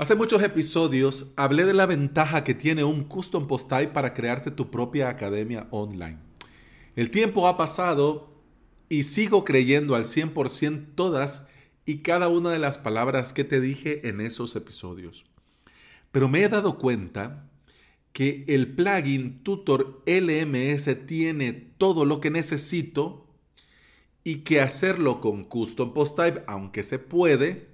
Hace 0.00 0.14
muchos 0.14 0.42
episodios 0.42 1.34
hablé 1.36 1.66
de 1.66 1.74
la 1.74 1.84
ventaja 1.84 2.42
que 2.42 2.54
tiene 2.54 2.84
un 2.84 3.04
custom 3.04 3.46
post 3.46 3.68
type 3.68 3.88
para 3.88 4.14
crearte 4.14 4.50
tu 4.50 4.70
propia 4.70 5.10
academia 5.10 5.68
online. 5.72 6.16
El 6.96 7.10
tiempo 7.10 7.46
ha 7.46 7.58
pasado 7.58 8.30
y 8.88 9.02
sigo 9.02 9.44
creyendo 9.44 9.94
al 9.94 10.04
100% 10.04 10.94
todas 10.94 11.48
y 11.84 11.98
cada 11.98 12.28
una 12.28 12.48
de 12.48 12.58
las 12.58 12.78
palabras 12.78 13.34
que 13.34 13.44
te 13.44 13.60
dije 13.60 14.08
en 14.08 14.22
esos 14.22 14.56
episodios. 14.56 15.26
Pero 16.12 16.30
me 16.30 16.44
he 16.44 16.48
dado 16.48 16.78
cuenta 16.78 17.50
que 18.14 18.46
el 18.48 18.74
plugin 18.74 19.42
Tutor 19.42 20.02
LMS 20.06 21.06
tiene 21.06 21.52
todo 21.52 22.06
lo 22.06 22.22
que 22.22 22.30
necesito 22.30 23.26
y 24.24 24.36
que 24.36 24.62
hacerlo 24.62 25.20
con 25.20 25.44
Custom 25.44 25.92
Post 25.92 26.16
Type, 26.16 26.42
aunque 26.46 26.84
se 26.84 26.98
puede, 26.98 27.69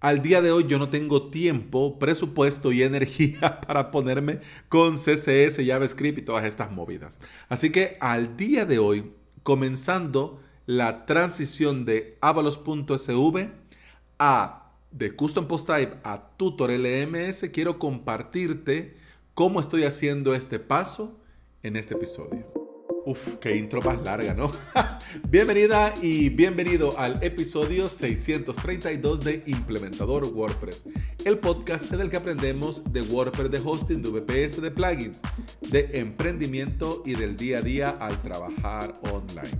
al 0.00 0.22
día 0.22 0.42
de 0.42 0.52
hoy 0.52 0.66
yo 0.66 0.78
no 0.78 0.88
tengo 0.88 1.30
tiempo, 1.30 1.98
presupuesto 1.98 2.72
y 2.72 2.82
energía 2.84 3.60
para 3.60 3.90
ponerme 3.90 4.40
con 4.68 4.96
CSS, 4.96 5.64
JavaScript 5.66 6.18
y 6.18 6.22
todas 6.22 6.44
estas 6.44 6.70
movidas. 6.70 7.18
Así 7.48 7.70
que 7.70 7.96
al 8.00 8.36
día 8.36 8.64
de 8.66 8.78
hoy, 8.78 9.12
comenzando 9.42 10.40
la 10.66 11.06
transición 11.06 11.84
de 11.84 12.18
avalos.sv 12.20 13.48
a 14.18 14.62
de 14.90 15.14
Custom 15.14 15.46
Post 15.46 15.66
Type 15.66 15.96
a 16.04 16.30
Tutor 16.36 16.70
LMS, 16.70 17.50
quiero 17.52 17.78
compartirte 17.78 18.96
cómo 19.34 19.60
estoy 19.60 19.84
haciendo 19.84 20.34
este 20.34 20.58
paso 20.58 21.18
en 21.62 21.76
este 21.76 21.94
episodio. 21.94 22.55
Uf, 23.06 23.36
qué 23.40 23.54
intro 23.54 23.80
más 23.82 24.02
larga, 24.02 24.34
¿no? 24.34 24.50
Bienvenida 25.30 25.94
y 26.02 26.28
bienvenido 26.28 26.98
al 26.98 27.22
episodio 27.22 27.86
632 27.86 29.22
de 29.22 29.44
Implementador 29.46 30.24
WordPress, 30.24 30.86
el 31.24 31.38
podcast 31.38 31.92
en 31.92 32.00
el 32.00 32.10
que 32.10 32.16
aprendemos 32.16 32.82
de 32.92 33.02
WordPress, 33.02 33.48
de 33.52 33.62
hosting, 33.64 34.02
de 34.02 34.10
VPS, 34.10 34.60
de 34.60 34.72
plugins, 34.72 35.22
de 35.70 35.88
emprendimiento 35.94 37.04
y 37.06 37.14
del 37.14 37.36
día 37.36 37.58
a 37.58 37.62
día 37.62 37.90
al 37.90 38.20
trabajar 38.22 38.98
online. 39.12 39.56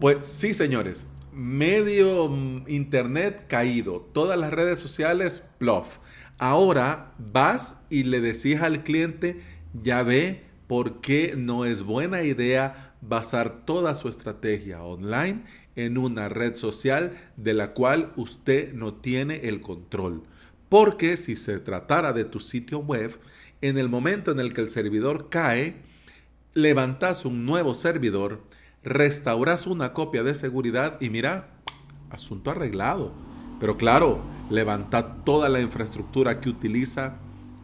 Pues 0.00 0.26
sí, 0.26 0.54
señores, 0.54 1.06
medio 1.30 2.26
mm, 2.30 2.64
internet 2.68 3.44
caído, 3.48 4.00
todas 4.14 4.38
las 4.38 4.50
redes 4.50 4.80
sociales, 4.80 5.46
plof. 5.58 5.98
Ahora 6.38 7.12
vas 7.18 7.82
y 7.90 8.04
le 8.04 8.22
decís 8.22 8.62
al 8.62 8.82
cliente, 8.82 9.42
ya 9.74 10.02
ve, 10.02 10.51
por 10.72 11.02
qué 11.02 11.34
no 11.36 11.66
es 11.66 11.82
buena 11.82 12.22
idea 12.22 12.94
basar 13.02 13.66
toda 13.66 13.94
su 13.94 14.08
estrategia 14.08 14.82
online 14.82 15.42
en 15.76 15.98
una 15.98 16.30
red 16.30 16.56
social 16.56 17.12
de 17.36 17.52
la 17.52 17.74
cual 17.74 18.14
usted 18.16 18.72
no 18.72 18.94
tiene 18.94 19.48
el 19.48 19.60
control. 19.60 20.22
Porque 20.70 21.18
si 21.18 21.36
se 21.36 21.58
tratara 21.58 22.14
de 22.14 22.24
tu 22.24 22.40
sitio 22.40 22.78
web, 22.78 23.18
en 23.60 23.76
el 23.76 23.90
momento 23.90 24.30
en 24.30 24.40
el 24.40 24.54
que 24.54 24.62
el 24.62 24.70
servidor 24.70 25.28
cae, 25.28 25.74
levantas 26.54 27.26
un 27.26 27.44
nuevo 27.44 27.74
servidor, 27.74 28.40
restauras 28.82 29.66
una 29.66 29.92
copia 29.92 30.22
de 30.22 30.34
seguridad 30.34 30.98
y 31.02 31.10
mira, 31.10 31.50
asunto 32.08 32.50
arreglado. 32.50 33.12
Pero 33.60 33.76
claro, 33.76 34.22
levanta 34.48 35.16
toda 35.16 35.50
la 35.50 35.60
infraestructura 35.60 36.40
que 36.40 36.48
utiliza 36.48 37.18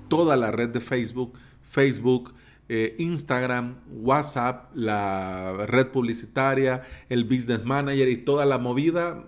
toda 0.09 0.37
la 0.37 0.51
red 0.51 0.69
de 0.69 0.83
Facebook, 0.83 1.39
Facebook, 1.63 2.35
eh, 2.69 2.97
Instagram, 2.99 3.77
WhatsApp, 4.03 4.71
la 4.75 5.67
red 5.67 5.89
publicitaria, 5.89 6.83
el 7.09 7.25
Business 7.25 7.65
Manager 7.65 8.09
y 8.09 8.19
toda 8.19 8.45
la 8.45 8.59
movida, 8.59 9.25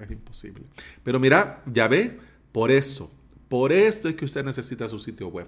es 0.00 0.10
imposible. 0.10 0.64
Pero 1.02 1.18
mira, 1.18 1.62
ya 1.66 1.88
ve, 1.88 2.18
por 2.52 2.70
eso, 2.70 3.10
por 3.48 3.72
esto 3.72 4.08
es 4.08 4.14
que 4.14 4.24
usted 4.24 4.44
necesita 4.44 4.88
su 4.88 4.98
sitio 4.98 5.28
web, 5.28 5.46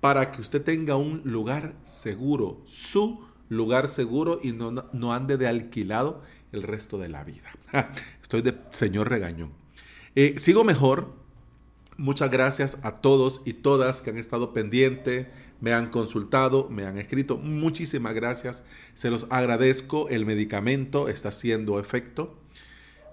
para 0.00 0.30
que 0.32 0.40
usted 0.40 0.62
tenga 0.62 0.96
un 0.96 1.22
lugar 1.24 1.74
seguro, 1.82 2.62
su 2.64 3.24
lugar 3.48 3.88
seguro 3.88 4.40
y 4.42 4.52
no, 4.52 4.70
no 4.70 5.12
ande 5.12 5.36
de 5.36 5.48
alquilado 5.48 6.22
el 6.52 6.62
resto 6.62 6.98
de 6.98 7.08
la 7.08 7.24
vida. 7.24 7.50
Estoy 8.22 8.42
de 8.42 8.56
señor 8.70 9.08
regañón. 9.10 9.50
Eh, 10.14 10.34
sigo 10.38 10.64
mejor. 10.64 11.18
Muchas 11.96 12.30
gracias 12.30 12.78
a 12.82 13.02
todos 13.02 13.42
y 13.44 13.52
todas 13.52 14.00
que 14.00 14.08
han 14.08 14.16
estado 14.16 14.54
pendientes 14.54 15.26
me 15.60 15.72
han 15.72 15.90
consultado, 15.90 16.68
me 16.70 16.84
han 16.84 16.98
escrito. 16.98 17.36
Muchísimas 17.36 18.14
gracias, 18.14 18.64
se 18.94 19.10
los 19.10 19.26
agradezco. 19.30 20.08
El 20.08 20.26
medicamento 20.26 21.08
está 21.08 21.28
haciendo 21.28 21.78
efecto. 21.78 22.36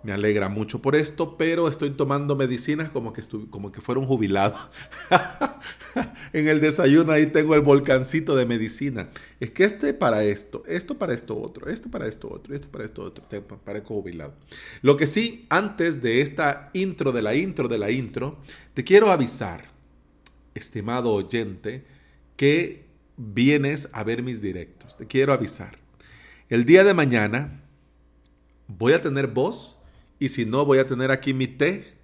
Me 0.04 0.14
alegra 0.14 0.48
mucho 0.48 0.82
por 0.82 0.96
esto, 0.96 1.38
pero 1.38 1.68
estoy 1.68 1.90
tomando 1.90 2.36
medicinas 2.36 2.92
como 2.92 3.14
que, 3.14 3.22
como 3.50 3.72
que 3.72 3.82
fuera 3.82 4.00
un 4.00 4.08
jubilado. 4.08 4.56
en 6.34 6.48
el 6.48 6.62
desayuno 6.62 7.12
ahí 7.12 7.26
tengo 7.26 7.56
el 7.56 7.62
volcancito 7.62 8.36
de 8.36 8.46
medicina. 8.46 9.10
Es 9.40 9.52
que 9.52 9.66
este 9.66 9.94
para 9.94 10.24
esto, 10.24 10.64
esto 10.68 10.98
para 10.98 11.14
esto 11.14 11.38
otro, 11.38 11.70
esto 11.70 11.90
para 11.90 12.08
esto 12.08 12.30
otro, 12.32 12.56
esto 12.56 12.70
para 12.70 12.86
esto 12.86 13.04
otro. 13.04 13.26
Te 13.26 13.42
parezco 13.42 13.96
jubilado. 13.96 14.36
Lo 14.82 14.96
que 14.98 15.08
sí, 15.08 15.46
antes 15.50 16.02
de 16.02 16.22
esta 16.22 16.70
intro 16.74 17.12
de 17.12 17.24
la 17.24 17.36
intro 17.36 17.68
de 17.68 17.80
la 17.80 17.90
intro, 17.90 18.38
te 18.76 18.84
quiero 18.84 19.12
avisar, 19.12 19.72
estimado 20.54 21.12
oyente, 21.12 21.97
que 22.38 22.86
vienes 23.18 23.90
a 23.92 24.04
ver 24.04 24.24
mis 24.24 24.42
directos. 24.42 24.96
Te 24.96 25.06
quiero 25.06 25.34
avisar. 25.34 25.78
El 26.48 26.64
día 26.64 26.86
de 26.86 26.94
mañana 26.94 27.62
voy 28.68 28.94
a 28.94 29.02
tener 29.02 29.28
voz 29.28 29.78
y 30.20 30.30
si 30.30 30.46
no 30.46 30.64
voy 30.64 30.78
a 30.78 30.88
tener 30.88 31.12
aquí 31.12 31.34
mi 31.34 31.48
té 31.48 31.98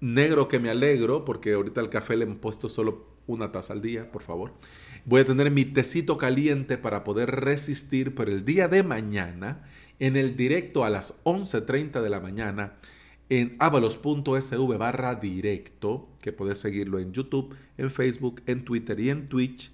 negro 0.00 0.48
que 0.48 0.58
me 0.58 0.70
alegro 0.70 1.24
porque 1.24 1.52
ahorita 1.52 1.80
el 1.80 1.90
café 1.90 2.16
le 2.16 2.24
he 2.24 2.28
puesto 2.28 2.68
solo 2.68 3.16
una 3.26 3.50
taza 3.50 3.72
al 3.72 3.82
día, 3.82 4.10
por 4.10 4.22
favor. 4.22 4.54
Voy 5.04 5.20
a 5.20 5.24
tener 5.24 5.50
mi 5.50 5.64
tecito 5.64 6.16
caliente 6.16 6.78
para 6.78 7.04
poder 7.04 7.30
resistir, 7.30 8.14
pero 8.14 8.30
el 8.30 8.44
día 8.44 8.68
de 8.68 8.82
mañana, 8.82 9.64
en 9.98 10.16
el 10.16 10.36
directo 10.36 10.84
a 10.84 10.90
las 10.90 11.14
11.30 11.24 12.02
de 12.02 12.10
la 12.10 12.20
mañana, 12.20 12.74
en 13.28 13.56
avalos.sv 13.58 14.78
barra 14.78 15.14
directo, 15.14 16.08
que 16.20 16.32
puedes 16.32 16.58
seguirlo 16.58 16.98
en 16.98 17.12
YouTube, 17.12 17.54
en 17.76 17.90
Facebook, 17.90 18.42
en 18.46 18.64
Twitter 18.64 18.98
y 19.00 19.10
en 19.10 19.28
Twitch. 19.28 19.72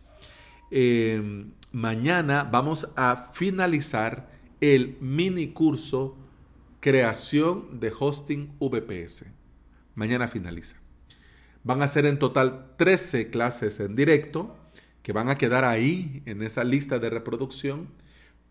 Em, 0.71 1.53
mañana 1.71 2.45
vamos 2.45 2.91
a 2.97 3.31
finalizar 3.33 4.31
el 4.61 4.97
mini 5.01 5.49
curso 5.49 6.17
Creación 6.81 7.79
de 7.79 7.93
Hosting 7.97 8.57
VPS. 8.59 9.27
Mañana 9.95 10.29
finaliza. 10.29 10.81
Van 11.63 11.83
a 11.83 11.89
ser 11.89 12.07
en 12.07 12.19
total 12.19 12.75
13 12.77 13.31
clases 13.31 13.79
en 13.81 13.95
directo 13.95 14.57
que 15.03 15.13
van 15.13 15.29
a 15.29 15.37
quedar 15.37 15.65
ahí 15.65 16.23
en 16.27 16.43
esa 16.43 16.65
lista 16.65 16.99
de 16.99 17.11
reproducción, 17.11 17.89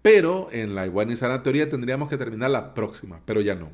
pero 0.02 0.50
en 0.52 0.76
la 0.76 0.86
Iguana 0.86 1.14
y 1.14 1.44
Teoría 1.44 1.70
tendríamos 1.70 2.10
que 2.10 2.18
terminar 2.18 2.52
la 2.52 2.74
próxima, 2.74 3.22
pero 3.26 3.42
ya 3.42 3.56
no. 3.56 3.70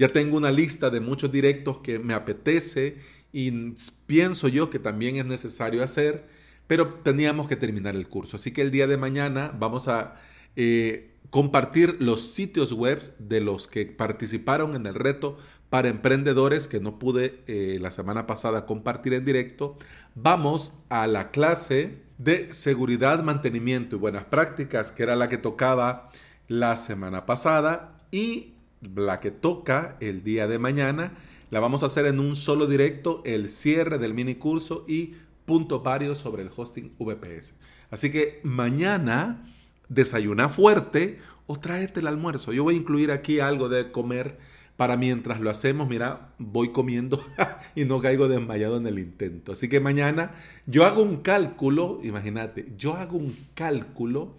Ya 0.00 0.08
tengo 0.08 0.38
una 0.38 0.50
lista 0.50 0.88
de 0.88 0.98
muchos 0.98 1.30
directos 1.30 1.80
que 1.80 1.98
me 1.98 2.14
apetece 2.14 2.96
y 3.34 3.74
pienso 4.06 4.48
yo 4.48 4.70
que 4.70 4.78
también 4.78 5.16
es 5.16 5.26
necesario 5.26 5.84
hacer, 5.84 6.24
pero 6.66 6.94
teníamos 6.94 7.48
que 7.48 7.56
terminar 7.56 7.94
el 7.94 8.08
curso. 8.08 8.36
Así 8.36 8.50
que 8.50 8.62
el 8.62 8.70
día 8.70 8.86
de 8.86 8.96
mañana 8.96 9.54
vamos 9.54 9.88
a 9.88 10.16
eh, 10.56 11.10
compartir 11.28 11.98
los 12.00 12.22
sitios 12.22 12.72
web 12.72 13.02
de 13.18 13.42
los 13.42 13.68
que 13.68 13.84
participaron 13.84 14.74
en 14.74 14.86
el 14.86 14.94
reto 14.94 15.36
para 15.68 15.88
emprendedores 15.88 16.66
que 16.66 16.80
no 16.80 16.98
pude 16.98 17.42
eh, 17.46 17.76
la 17.78 17.90
semana 17.90 18.26
pasada 18.26 18.64
compartir 18.64 19.12
en 19.12 19.26
directo. 19.26 19.74
Vamos 20.14 20.72
a 20.88 21.06
la 21.08 21.30
clase 21.30 21.98
de 22.16 22.54
seguridad, 22.54 23.22
mantenimiento 23.22 23.96
y 23.96 23.98
buenas 23.98 24.24
prácticas, 24.24 24.92
que 24.92 25.02
era 25.02 25.14
la 25.14 25.28
que 25.28 25.36
tocaba 25.36 26.10
la 26.48 26.76
semana 26.76 27.26
pasada. 27.26 27.98
Y 28.10 28.54
la 28.80 29.20
que 29.20 29.30
toca 29.30 29.96
el 30.00 30.22
día 30.22 30.46
de 30.46 30.58
mañana. 30.58 31.12
La 31.50 31.60
vamos 31.60 31.82
a 31.82 31.86
hacer 31.86 32.06
en 32.06 32.20
un 32.20 32.36
solo 32.36 32.66
directo, 32.66 33.22
el 33.24 33.48
cierre 33.48 33.98
del 33.98 34.14
mini 34.14 34.36
curso 34.36 34.84
y 34.88 35.14
puntos 35.44 35.82
varios 35.82 36.18
sobre 36.18 36.42
el 36.42 36.50
hosting 36.54 36.92
VPS. 36.98 37.54
Así 37.90 38.12
que 38.12 38.40
mañana 38.44 39.44
desayuna 39.88 40.48
fuerte 40.48 41.18
o 41.46 41.58
tráete 41.58 42.00
el 42.00 42.06
almuerzo. 42.06 42.52
Yo 42.52 42.64
voy 42.64 42.74
a 42.74 42.78
incluir 42.78 43.10
aquí 43.10 43.40
algo 43.40 43.68
de 43.68 43.90
comer 43.90 44.38
para 44.76 44.96
mientras 44.96 45.40
lo 45.40 45.50
hacemos, 45.50 45.88
mira, 45.88 46.30
voy 46.38 46.72
comiendo 46.72 47.22
y 47.74 47.84
no 47.84 48.00
caigo 48.00 48.28
desmayado 48.28 48.78
en 48.78 48.86
el 48.86 48.98
intento. 48.98 49.52
Así 49.52 49.68
que 49.68 49.78
mañana 49.78 50.32
yo 50.64 50.86
hago 50.86 51.02
un 51.02 51.18
cálculo, 51.18 52.00
imagínate, 52.02 52.72
yo 52.78 52.94
hago 52.94 53.18
un 53.18 53.36
cálculo 53.54 54.32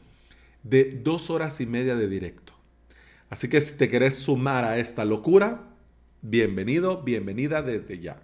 de 0.63 0.99
dos 1.03 1.29
horas 1.29 1.61
y 1.61 1.67
media 1.67 1.95
de 1.95 2.07
directo. 2.07 2.50
Así 3.31 3.47
que 3.47 3.61
si 3.61 3.77
te 3.77 3.87
querés 3.87 4.17
sumar 4.17 4.65
a 4.65 4.77
esta 4.77 5.05
locura, 5.05 5.61
bienvenido, 6.21 7.01
bienvenida 7.01 7.61
desde 7.61 7.97
ya. 7.97 8.21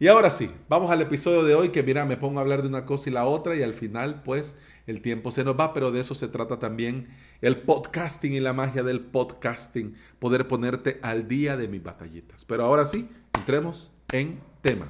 Y 0.00 0.06
ahora 0.06 0.30
sí, 0.30 0.50
vamos 0.66 0.90
al 0.90 1.02
episodio 1.02 1.44
de 1.44 1.54
hoy 1.54 1.68
que 1.68 1.82
mira, 1.82 2.06
me 2.06 2.16
pongo 2.16 2.38
a 2.38 2.40
hablar 2.40 2.62
de 2.62 2.68
una 2.68 2.86
cosa 2.86 3.10
y 3.10 3.12
la 3.12 3.26
otra 3.26 3.54
y 3.54 3.62
al 3.62 3.74
final 3.74 4.22
pues 4.22 4.56
el 4.86 5.02
tiempo 5.02 5.30
se 5.30 5.44
nos 5.44 5.60
va, 5.60 5.74
pero 5.74 5.90
de 5.90 6.00
eso 6.00 6.14
se 6.14 6.28
trata 6.28 6.58
también 6.58 7.08
el 7.42 7.58
podcasting 7.58 8.32
y 8.32 8.40
la 8.40 8.54
magia 8.54 8.82
del 8.82 9.00
podcasting, 9.00 9.94
poder 10.20 10.48
ponerte 10.48 10.98
al 11.02 11.28
día 11.28 11.58
de 11.58 11.68
mis 11.68 11.82
batallitas. 11.82 12.46
Pero 12.46 12.64
ahora 12.64 12.86
sí, 12.86 13.10
entremos 13.34 13.92
en 14.10 14.40
tema. 14.62 14.88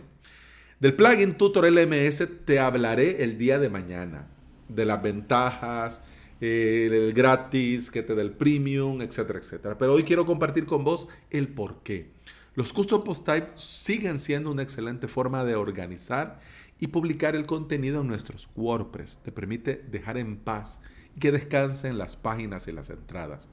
Del 0.78 0.94
plugin 0.94 1.34
Tutor 1.34 1.68
LMS 1.68 2.24
te 2.44 2.60
hablaré 2.60 3.24
el 3.24 3.36
día 3.36 3.58
de 3.58 3.68
mañana, 3.68 4.28
de 4.68 4.84
las 4.84 5.02
ventajas, 5.02 6.04
el 6.44 7.12
gratis, 7.12 7.90
que 7.90 8.02
te 8.02 8.14
da 8.14 8.22
el 8.22 8.32
premium, 8.32 9.00
etcétera, 9.02 9.38
etcétera. 9.38 9.78
Pero 9.78 9.94
hoy 9.94 10.04
quiero 10.04 10.26
compartir 10.26 10.66
con 10.66 10.84
vos 10.84 11.08
el 11.30 11.48
por 11.48 11.82
qué. 11.82 12.12
Los 12.54 12.72
custom 12.72 13.02
post 13.02 13.26
type 13.26 13.48
siguen 13.56 14.18
siendo 14.18 14.50
una 14.50 14.62
excelente 14.62 15.08
forma 15.08 15.44
de 15.44 15.56
organizar 15.56 16.40
y 16.78 16.88
publicar 16.88 17.34
el 17.34 17.46
contenido 17.46 18.02
en 18.02 18.08
nuestros 18.08 18.48
WordPress. 18.54 19.18
Te 19.24 19.32
permite 19.32 19.84
dejar 19.90 20.18
en 20.18 20.36
paz 20.36 20.80
y 21.16 21.20
que 21.20 21.32
descansen 21.32 21.98
las 21.98 22.16
páginas 22.16 22.68
y 22.68 22.72
las 22.72 22.90
entradas. 22.90 23.48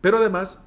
Pero 0.00 0.18
además 0.18 0.60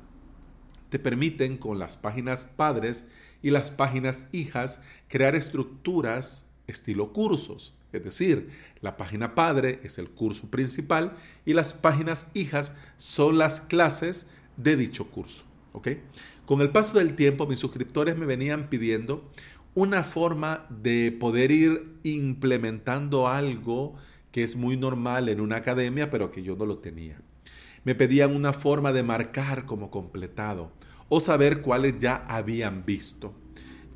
te 0.90 1.00
permiten 1.00 1.58
con 1.58 1.80
las 1.80 1.98
páginas 1.98 2.44
padres 2.44 3.06
y 3.42 3.52
las 3.52 3.72
páginas 3.72 4.28
hijas 4.32 4.82
crear 5.08 5.36
estructuras 5.36 6.50
estilo 6.68 7.14
cursos. 7.14 7.77
Es 7.94 8.04
decir, 8.04 8.50
la 8.82 8.98
página 8.98 9.34
padre 9.34 9.80
es 9.84 9.98
el 9.98 10.10
curso 10.10 10.50
principal 10.50 11.16
y 11.46 11.54
las 11.54 11.74
páginas 11.74 12.28
hijas 12.34 12.74
son 12.98 13.38
las 13.38 13.62
clases 13.62 14.28
de 14.58 14.76
dicho 14.76 15.08
curso. 15.08 15.46
¿ok? 15.74 15.90
Con 16.46 16.62
el 16.62 16.70
paso 16.70 16.98
del 16.98 17.16
tiempo, 17.16 17.48
mis 17.48 17.60
suscriptores 17.60 18.18
me 18.18 18.26
venían 18.26 18.70
pidiendo 18.70 19.30
una 19.74 20.04
forma 20.04 20.66
de 20.70 21.12
poder 21.12 21.52
ir 21.52 22.00
implementando 22.04 23.28
algo 23.28 23.96
que 24.32 24.44
es 24.44 24.56
muy 24.56 24.76
normal 24.76 25.30
en 25.30 25.40
una 25.40 25.58
academia, 25.58 26.10
pero 26.10 26.32
que 26.32 26.44
yo 26.44 26.56
no 26.56 26.66
lo 26.66 26.80
tenía. 26.80 27.22
Me 27.84 27.96
pedían 27.96 28.36
una 28.36 28.54
forma 28.54 28.92
de 28.92 29.04
marcar 29.04 29.66
como 29.66 29.92
completado 29.92 30.72
o 31.10 31.20
saber 31.20 31.62
cuáles 31.62 32.00
ya 32.00 32.26
habían 32.28 32.86
visto. 32.86 33.34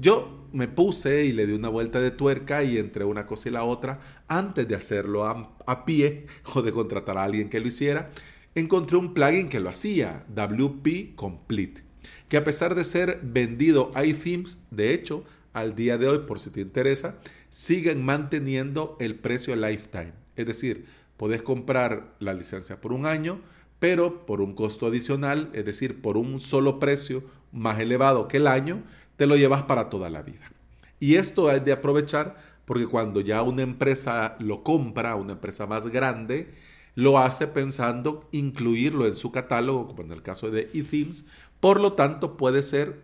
Yo 0.02 0.48
me 0.52 0.68
puse 0.68 1.26
y 1.26 1.32
le 1.32 1.46
di 1.46 1.54
una 1.54 1.70
vuelta 1.70 2.02
de 2.02 2.10
tuerca 2.10 2.64
y 2.64 2.80
entre 2.80 3.06
una 3.06 3.28
cosa 3.28 3.50
y 3.50 3.52
la 3.52 3.64
otra, 3.64 4.00
antes 4.28 4.68
de 4.68 4.74
hacerlo 4.74 5.28
a, 5.28 5.86
pie 5.86 6.26
o 6.56 6.64
de 6.64 6.72
contratar 6.72 7.20
a 7.20 7.24
alguien 7.24 7.50
que 7.50 7.60
lo 7.60 7.68
hiciera, 7.68 8.10
encontré 8.56 8.98
un 8.98 9.14
plugin 9.14 9.48
que 9.48 9.60
lo 9.60 9.70
hacía, 9.70 10.26
WP 10.30 11.14
Complete, 11.16 11.84
que 12.30 12.38
a 12.38 12.44
pesar 12.44 12.74
de 12.74 12.84
ser 12.84 13.20
vendido 13.22 13.92
a 13.94 14.04
iThemes, 14.04 14.64
de 14.72 14.92
hecho, 14.92 15.24
al 15.54 15.76
día 15.76 16.00
de 16.00 16.08
hoy, 16.08 16.20
por 16.26 16.40
si 16.40 16.50
te 16.50 16.62
interesa, 16.62 17.20
siguen 17.52 18.04
manteniendo 18.04 18.98
el 19.00 19.16
precio 19.16 19.56
lifetime. 19.56 20.14
Es 20.36 20.48
decir, 20.48 20.86
podés 21.16 21.44
comprar 21.44 22.16
la 22.18 22.34
licencia 22.34 22.82
por 22.82 22.92
un 22.92 23.06
año, 23.06 23.40
pero 23.78 24.26
por 24.26 24.42
un 24.42 24.56
costo 24.56 24.88
adicional, 24.88 25.52
es 25.54 25.64
decir, 25.64 26.02
por 26.02 26.18
un 26.18 26.40
solo 26.40 26.80
precio 26.80 27.24
más 27.52 27.80
elevado 27.80 28.28
que 28.28 28.38
el 28.38 28.48
año, 28.48 28.84
te 29.22 29.28
lo 29.28 29.36
llevas 29.36 29.62
para 29.62 29.88
toda 29.88 30.10
la 30.10 30.24
vida. 30.24 30.52
Y 31.00 31.14
esto 31.14 31.52
es 31.52 31.64
de 31.64 31.74
aprovechar 31.74 32.38
porque 32.66 32.88
cuando 32.88 33.22
ya 33.22 33.44
una 33.44 33.62
empresa 33.62 34.36
lo 34.40 34.64
compra, 34.64 35.16
una 35.16 35.34
empresa 35.34 35.68
más 35.68 35.86
grande, 35.90 36.56
lo 36.96 37.20
hace 37.20 37.46
pensando 37.46 38.28
incluirlo 38.32 39.06
en 39.06 39.14
su 39.14 39.32
catálogo, 39.32 39.86
como 39.86 40.02
en 40.02 40.12
el 40.12 40.24
caso 40.24 40.50
de 40.50 40.72
eThemes. 40.74 41.28
Por 41.60 41.80
lo 41.80 41.94
tanto, 41.94 42.36
puede 42.36 42.64
ser 42.64 43.00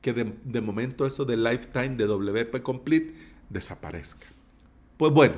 que 0.00 0.14
de, 0.14 0.32
de 0.42 0.62
momento 0.62 1.04
eso 1.04 1.26
de 1.26 1.36
Lifetime 1.36 1.96
de 1.96 2.06
WP 2.06 2.62
Complete 2.62 3.12
desaparezca. 3.50 4.26
Pues 4.96 5.12
bueno, 5.12 5.34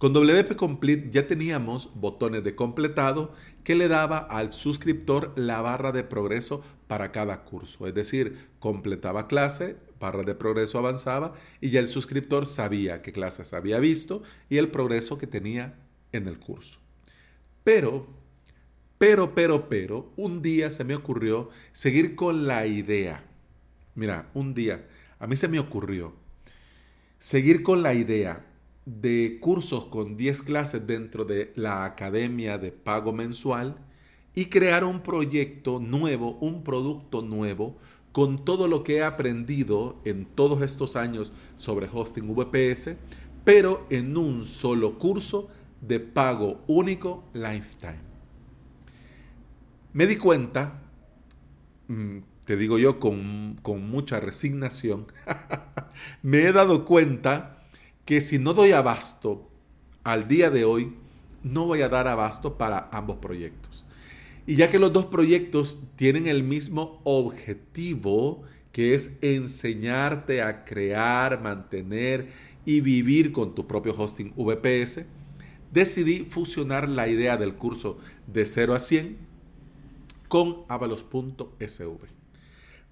con 0.00 0.14
WP 0.14 0.56
Complete 0.56 1.10
ya 1.10 1.26
teníamos 1.26 1.90
botones 1.94 2.42
de 2.42 2.54
completado 2.54 3.34
que 3.64 3.74
le 3.74 3.86
daba 3.86 4.16
al 4.16 4.50
suscriptor 4.50 5.34
la 5.36 5.60
barra 5.60 5.92
de 5.92 6.04
progreso 6.04 6.64
para 6.86 7.12
cada 7.12 7.44
curso. 7.44 7.86
Es 7.86 7.92
decir, 7.92 8.48
completaba 8.60 9.28
clase, 9.28 9.76
barra 10.00 10.22
de 10.22 10.34
progreso 10.34 10.78
avanzaba 10.78 11.34
y 11.60 11.68
ya 11.68 11.80
el 11.80 11.86
suscriptor 11.86 12.46
sabía 12.46 13.02
qué 13.02 13.12
clases 13.12 13.52
había 13.52 13.78
visto 13.78 14.22
y 14.48 14.56
el 14.56 14.70
progreso 14.70 15.18
que 15.18 15.26
tenía 15.26 15.74
en 16.12 16.28
el 16.28 16.38
curso. 16.38 16.78
Pero, 17.62 18.06
pero, 18.96 19.34
pero, 19.34 19.68
pero, 19.68 20.14
un 20.16 20.40
día 20.40 20.70
se 20.70 20.84
me 20.84 20.94
ocurrió 20.94 21.50
seguir 21.72 22.16
con 22.16 22.46
la 22.46 22.66
idea. 22.66 23.22
Mira, 23.94 24.30
un 24.32 24.54
día 24.54 24.88
a 25.18 25.26
mí 25.26 25.36
se 25.36 25.48
me 25.48 25.58
ocurrió 25.58 26.14
seguir 27.18 27.62
con 27.62 27.82
la 27.82 27.92
idea 27.92 28.46
de 28.98 29.38
cursos 29.40 29.84
con 29.84 30.16
10 30.16 30.42
clases 30.42 30.86
dentro 30.86 31.24
de 31.24 31.52
la 31.54 31.84
academia 31.84 32.58
de 32.58 32.72
pago 32.72 33.12
mensual 33.12 33.76
y 34.34 34.46
crear 34.46 34.84
un 34.84 35.02
proyecto 35.02 35.78
nuevo, 35.78 36.38
un 36.40 36.64
producto 36.64 37.22
nuevo 37.22 37.76
con 38.12 38.44
todo 38.44 38.66
lo 38.66 38.82
que 38.82 38.96
he 38.96 39.02
aprendido 39.04 40.00
en 40.04 40.24
todos 40.24 40.62
estos 40.62 40.96
años 40.96 41.32
sobre 41.54 41.88
hosting 41.92 42.34
VPS, 42.34 42.96
pero 43.44 43.86
en 43.90 44.16
un 44.16 44.44
solo 44.44 44.98
curso 44.98 45.48
de 45.80 46.00
pago 46.00 46.60
único 46.66 47.24
lifetime. 47.32 48.00
Me 49.92 50.06
di 50.06 50.16
cuenta, 50.16 50.82
mm, 51.88 52.18
te 52.44 52.56
digo 52.56 52.78
yo 52.78 52.98
con, 52.98 53.58
con 53.62 53.88
mucha 53.88 54.18
resignación, 54.18 55.06
me 56.22 56.42
he 56.42 56.52
dado 56.52 56.84
cuenta 56.84 57.59
que 58.10 58.20
si 58.20 58.40
no 58.40 58.54
doy 58.54 58.72
abasto 58.72 59.48
al 60.02 60.26
día 60.26 60.50
de 60.50 60.64
hoy, 60.64 60.94
no 61.44 61.66
voy 61.66 61.82
a 61.82 61.88
dar 61.88 62.08
abasto 62.08 62.58
para 62.58 62.88
ambos 62.90 63.18
proyectos. 63.18 63.84
Y 64.48 64.56
ya 64.56 64.68
que 64.68 64.80
los 64.80 64.92
dos 64.92 65.04
proyectos 65.04 65.80
tienen 65.94 66.26
el 66.26 66.42
mismo 66.42 67.00
objetivo, 67.04 68.42
que 68.72 68.96
es 68.96 69.16
enseñarte 69.22 70.42
a 70.42 70.64
crear, 70.64 71.40
mantener 71.40 72.26
y 72.66 72.80
vivir 72.80 73.30
con 73.30 73.54
tu 73.54 73.68
propio 73.68 73.94
hosting 73.96 74.34
VPS, 74.34 75.04
decidí 75.70 76.26
fusionar 76.28 76.88
la 76.88 77.06
idea 77.06 77.36
del 77.36 77.54
curso 77.54 77.98
de 78.26 78.44
0 78.44 78.74
a 78.74 78.80
100 78.80 79.18
con 80.26 80.64
avalos.sv. 80.66 81.98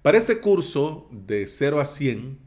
Para 0.01 0.17
este 0.17 0.39
curso 0.39 1.09
de 1.11 1.45
0 1.45 1.81
a 1.81 1.85
100 1.85 2.39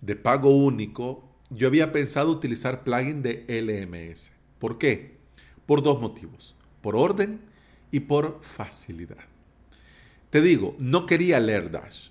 de 0.00 0.16
pago 0.16 0.56
único 0.56 1.27
yo 1.50 1.68
había 1.68 1.92
pensado 1.92 2.30
utilizar 2.30 2.84
plugin 2.84 3.22
de 3.22 3.44
LMS. 3.48 4.32
¿Por 4.58 4.78
qué? 4.78 5.16
Por 5.66 5.82
dos 5.82 6.00
motivos. 6.00 6.54
Por 6.82 6.96
orden 6.96 7.40
y 7.90 8.00
por 8.00 8.40
facilidad. 8.42 9.24
Te 10.30 10.40
digo, 10.40 10.76
no 10.78 11.06
quería 11.06 11.40
Lerdash. 11.40 12.10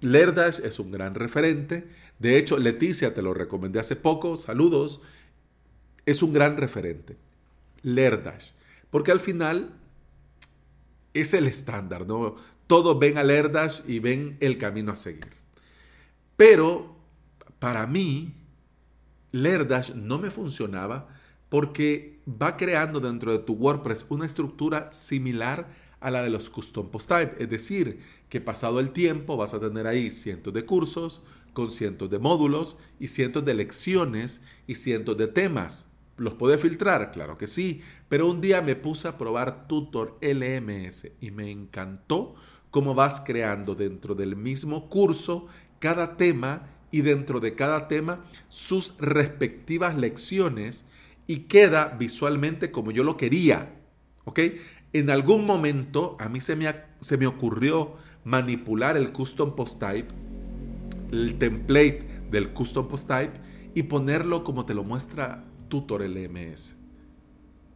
Lerdash 0.00 0.60
es 0.62 0.78
un 0.78 0.90
gran 0.90 1.14
referente. 1.14 1.88
De 2.18 2.38
hecho, 2.38 2.58
Leticia 2.58 3.14
te 3.14 3.22
lo 3.22 3.32
recomendé 3.32 3.80
hace 3.80 3.96
poco. 3.96 4.36
Saludos. 4.36 5.00
Es 6.04 6.22
un 6.22 6.32
gran 6.32 6.56
referente. 6.56 7.16
Lerdash. 7.82 8.48
Porque 8.90 9.12
al 9.12 9.20
final 9.20 9.72
es 11.14 11.34
el 11.34 11.46
estándar, 11.46 12.06
¿no? 12.06 12.36
Todos 12.66 12.98
ven 12.98 13.16
a 13.16 13.24
Lerdash 13.24 13.80
y 13.86 13.98
ven 13.98 14.36
el 14.40 14.58
camino 14.58 14.92
a 14.92 14.96
seguir. 14.96 15.32
Pero 16.36 16.96
para 17.58 17.86
mí, 17.86 18.34
Lerdash 19.32 19.94
no 19.94 20.18
me 20.18 20.30
funcionaba 20.30 21.08
porque 21.48 22.20
va 22.28 22.56
creando 22.56 23.00
dentro 23.00 23.32
de 23.32 23.38
tu 23.38 23.54
WordPress 23.54 24.06
una 24.10 24.26
estructura 24.26 24.92
similar 24.92 25.68
a 26.00 26.10
la 26.10 26.22
de 26.22 26.30
los 26.30 26.50
custom 26.50 26.90
post 26.90 27.08
type. 27.08 27.42
Es 27.42 27.48
decir, 27.48 28.00
que 28.28 28.40
pasado 28.40 28.80
el 28.80 28.90
tiempo 28.90 29.36
vas 29.36 29.54
a 29.54 29.60
tener 29.60 29.86
ahí 29.86 30.10
cientos 30.10 30.52
de 30.52 30.64
cursos 30.64 31.22
con 31.52 31.70
cientos 31.70 32.10
de 32.10 32.18
módulos 32.18 32.76
y 33.00 33.08
cientos 33.08 33.44
de 33.44 33.54
lecciones 33.54 34.42
y 34.66 34.76
cientos 34.76 35.16
de 35.16 35.28
temas. 35.28 35.88
¿Los 36.16 36.34
puede 36.34 36.58
filtrar? 36.58 37.10
Claro 37.12 37.38
que 37.38 37.46
sí. 37.46 37.82
Pero 38.08 38.28
un 38.28 38.40
día 38.40 38.60
me 38.60 38.76
puse 38.76 39.08
a 39.08 39.18
probar 39.18 39.66
Tutor 39.68 40.18
LMS 40.20 41.08
y 41.20 41.30
me 41.30 41.50
encantó 41.50 42.34
cómo 42.70 42.94
vas 42.94 43.20
creando 43.20 43.74
dentro 43.74 44.14
del 44.14 44.36
mismo 44.36 44.88
curso 44.88 45.46
cada 45.78 46.16
tema 46.16 46.68
y 46.90 47.02
dentro 47.02 47.40
de 47.40 47.54
cada 47.54 47.88
tema 47.88 48.24
sus 48.48 48.96
respectivas 48.98 49.96
lecciones 49.96 50.86
y 51.26 51.40
queda 51.40 51.96
visualmente 51.98 52.70
como 52.70 52.90
yo 52.90 53.04
lo 53.04 53.16
quería. 53.16 53.74
¿Ok? 54.24 54.40
En 54.92 55.10
algún 55.10 55.46
momento 55.46 56.16
a 56.18 56.28
mí 56.28 56.40
se 56.40 56.56
me, 56.56 56.72
se 57.00 57.16
me 57.16 57.26
ocurrió 57.26 57.96
manipular 58.24 58.96
el 58.96 59.12
custom 59.12 59.54
post 59.54 59.80
type, 59.80 60.08
el 61.12 61.38
template 61.38 62.06
del 62.30 62.52
custom 62.52 62.88
post 62.88 63.08
type 63.08 63.32
y 63.74 63.84
ponerlo 63.84 64.44
como 64.44 64.66
te 64.66 64.74
lo 64.74 64.84
muestra 64.84 65.44
Tutor 65.68 66.02
LMS. 66.02 66.76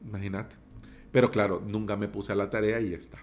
Imagínate. 0.05 0.57
Pero 1.13 1.31
claro, 1.31 1.63
nunca 1.67 1.97
me 1.97 2.09
puse 2.09 2.33
a 2.33 2.35
la 2.35 2.51
tarea 2.51 2.81
y 2.81 2.91
ya 2.91 2.97
está. 2.97 3.19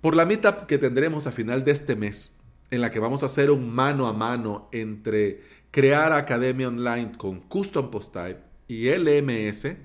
Por 0.00 0.16
la 0.16 0.24
meetup 0.24 0.66
que 0.66 0.78
tendremos 0.78 1.26
a 1.26 1.32
final 1.32 1.64
de 1.64 1.72
este 1.72 1.96
mes, 1.96 2.39
en 2.70 2.80
la 2.80 2.90
que 2.90 3.00
vamos 3.00 3.22
a 3.22 3.26
hacer 3.26 3.50
un 3.50 3.70
mano 3.70 4.06
a 4.06 4.12
mano 4.12 4.68
entre 4.72 5.42
crear 5.70 6.12
academia 6.12 6.68
online 6.68 7.12
con 7.16 7.40
Custom 7.40 7.90
Post 7.90 8.14
Type 8.14 8.40
y 8.68 8.88
LMS, 8.88 9.76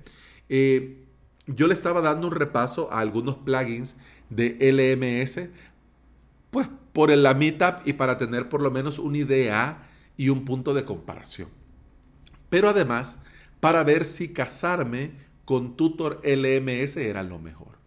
eh, 0.50 1.06
yo 1.48 1.68
le 1.68 1.74
estaba 1.74 2.02
dando 2.02 2.28
un 2.28 2.36
repaso 2.36 2.92
a 2.92 3.00
algunos 3.00 3.36
plugins 3.38 3.98
de 4.30 4.58
LMS, 4.60 5.50
pues 6.52 6.70
por 6.94 7.10
la 7.16 7.34
Meetup 7.34 7.86
y 7.86 7.94
para 7.94 8.18
tener 8.18 8.50
por 8.50 8.62
lo 8.62 8.72
menos 8.72 9.00
una 9.00 9.18
idea 9.18 9.90
y 10.18 10.30
un 10.30 10.46
punto 10.46 10.74
de 10.74 10.86
comparación. 10.86 11.50
Pero 12.50 12.70
además, 12.70 13.22
para 13.60 13.84
ver 13.84 14.06
si 14.06 14.32
casarme 14.32 15.12
con 15.44 15.76
Tutor 15.76 16.22
LMS 16.24 16.98
era 16.98 17.24
lo 17.24 17.40
mejor. 17.40 17.78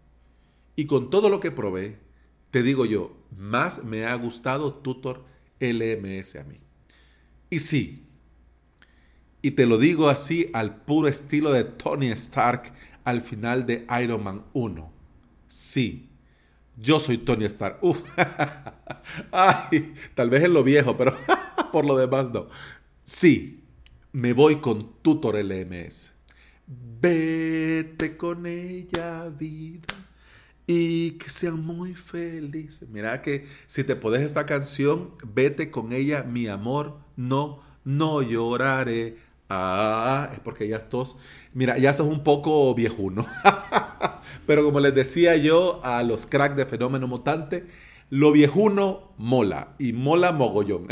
Y 0.77 0.87
con 0.87 1.11
todo 1.11 1.31
lo 1.31 1.41
que 1.41 1.51
probé, 1.51 1.99
te 2.51 2.63
digo 2.63 2.85
yo, 2.87 3.17
más 3.37 3.85
me 3.85 4.07
ha 4.07 4.15
gustado 4.15 4.75
Tutor 4.75 5.25
LMS 5.61 6.37
a 6.37 6.45
mí. 6.45 6.59
Y 7.51 7.61
sí, 7.61 8.07
y 9.41 9.53
te 9.53 9.67
lo 9.67 9.79
digo 9.79 10.09
así 10.09 10.51
al 10.53 10.77
puro 10.77 11.09
estilo 11.09 11.53
de 11.53 11.65
Tony 11.65 12.09
Stark 12.09 12.73
al 13.05 13.21
final 13.21 13.67
de 13.67 13.87
Iron 14.03 14.23
Man 14.23 14.45
1. 14.53 14.93
Sí, 15.47 16.09
yo 16.77 17.01
soy 17.01 17.19
Tony 17.19 17.45
Stark. 17.45 17.79
Uf. 17.83 18.03
Ay, 19.33 19.95
tal 20.15 20.31
vez 20.31 20.45
en 20.45 20.53
lo 20.53 20.65
viejo, 20.65 20.97
pero 20.97 21.17
por 21.73 21.85
lo 21.85 21.97
demás 21.97 22.33
no. 22.33 22.49
Sí, 23.05 23.65
me 24.13 24.33
voy 24.33 24.57
con 24.57 25.01
Tutor 25.03 25.37
LMS. 25.43 26.13
Vete 27.01 28.17
con 28.17 28.45
ella, 28.45 29.29
vida, 29.29 29.87
y 30.71 31.13
que 31.13 31.31
sean 31.31 31.65
muy 31.65 31.95
felices. 31.95 32.91
Mira 32.91 33.23
que 33.23 33.47
si 33.67 33.85
te 33.85 33.97
pones 33.97 34.21
esta 34.21 34.45
canción, 34.45 35.13
vete 35.25 35.71
con 35.71 35.95
ella, 35.95 36.25
mi 36.25 36.47
amor, 36.47 36.99
no, 37.17 37.63
no 37.85 38.21
lloraré. 38.21 39.17
Ah, 39.49 40.29
es 40.35 40.41
porque 40.41 40.69
ya 40.69 40.77
estos, 40.77 41.17
mira, 41.55 41.79
ya 41.79 41.95
sos 41.95 42.07
un 42.07 42.23
poco 42.23 42.75
viejuno. 42.75 43.27
Pero 44.47 44.63
como 44.63 44.81
les 44.81 44.95
decía 44.95 45.37
yo 45.37 45.81
a 45.85 46.03
los 46.03 46.27
cracks 46.27 46.57
de 46.57 46.67
Fenómeno 46.67 47.09
Mutante, 47.09 47.67
lo 48.11 48.31
viejuno 48.31 49.15
mola 49.17 49.75
y 49.79 49.95
mola 49.95 50.33
mogollón. 50.33 50.87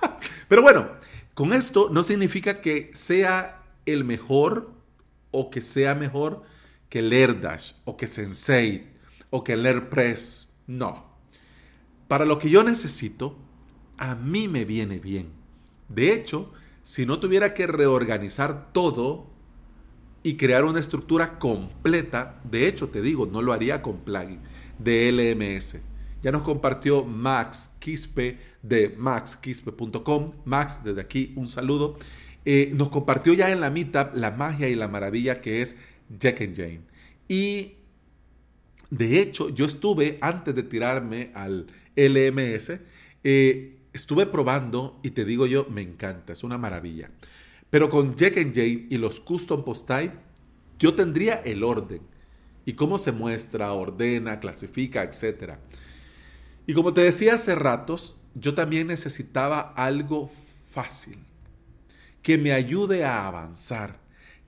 Pero 0.48 0.60
bueno, 0.60 0.90
con 1.32 1.54
esto 1.54 1.88
no 1.90 2.02
significa 2.02 2.60
que 2.60 2.90
sea 2.92 3.62
el 3.86 4.04
mejor 4.04 4.72
o 5.30 5.48
que 5.50 5.62
sea 5.62 5.94
mejor 5.94 6.42
que 6.90 6.98
el 6.98 7.10
AirDash 7.10 7.72
o 7.86 7.96
que 7.96 8.06
Sensei 8.06 8.91
o 9.32 9.42
que 9.42 9.54
el 9.54 9.66
AirPress. 9.66 10.52
No. 10.68 11.06
Para 12.06 12.26
lo 12.26 12.38
que 12.38 12.50
yo 12.50 12.62
necesito, 12.62 13.36
a 13.96 14.14
mí 14.14 14.46
me 14.46 14.64
viene 14.64 14.98
bien. 14.98 15.30
De 15.88 16.12
hecho, 16.12 16.52
si 16.82 17.06
no 17.06 17.18
tuviera 17.18 17.54
que 17.54 17.66
reorganizar 17.66 18.72
todo 18.72 19.26
y 20.22 20.36
crear 20.36 20.64
una 20.64 20.80
estructura 20.80 21.38
completa, 21.38 22.40
de 22.44 22.68
hecho 22.68 22.90
te 22.90 23.00
digo, 23.00 23.26
no 23.26 23.42
lo 23.42 23.52
haría 23.52 23.82
con 23.82 24.00
plugin 24.00 24.40
de 24.78 25.10
LMS. 25.10 25.78
Ya 26.22 26.30
nos 26.30 26.42
compartió 26.42 27.02
Max 27.02 27.74
Quispe 27.78 28.38
de 28.62 28.94
maxquispe.com. 28.96 30.32
Max, 30.44 30.84
desde 30.84 31.00
aquí 31.00 31.32
un 31.36 31.48
saludo. 31.48 31.96
Eh, 32.44 32.70
nos 32.74 32.90
compartió 32.90 33.32
ya 33.32 33.50
en 33.50 33.60
la 33.60 33.70
meetup 33.70 34.14
la 34.14 34.30
magia 34.30 34.68
y 34.68 34.74
la 34.74 34.88
maravilla 34.88 35.40
que 35.40 35.62
es 35.62 35.76
Jack 36.18 36.42
and 36.42 36.56
Jane. 36.56 36.80
Y 37.28 37.76
de 38.92 39.22
hecho, 39.22 39.48
yo 39.48 39.64
estuve, 39.64 40.18
antes 40.20 40.54
de 40.54 40.62
tirarme 40.62 41.30
al 41.34 41.66
LMS, 41.96 42.78
eh, 43.24 43.78
estuve 43.90 44.26
probando 44.26 45.00
y 45.02 45.12
te 45.12 45.24
digo 45.24 45.46
yo, 45.46 45.66
me 45.70 45.80
encanta, 45.80 46.34
es 46.34 46.44
una 46.44 46.58
maravilla. 46.58 47.08
Pero 47.70 47.88
con 47.88 48.14
Jack 48.14 48.36
and 48.36 48.54
Jane 48.54 48.88
y 48.90 48.98
los 48.98 49.18
custom 49.18 49.64
post 49.64 49.88
type, 49.88 50.12
yo 50.78 50.94
tendría 50.94 51.36
el 51.36 51.64
orden 51.64 52.02
y 52.66 52.74
cómo 52.74 52.98
se 52.98 53.12
muestra, 53.12 53.72
ordena, 53.72 54.40
clasifica, 54.40 55.04
etc. 55.04 55.54
Y 56.66 56.74
como 56.74 56.92
te 56.92 57.00
decía 57.00 57.36
hace 57.36 57.54
ratos, 57.54 58.16
yo 58.34 58.54
también 58.54 58.88
necesitaba 58.88 59.72
algo 59.74 60.30
fácil, 60.70 61.16
que 62.20 62.36
me 62.36 62.52
ayude 62.52 63.06
a 63.06 63.26
avanzar, 63.26 64.01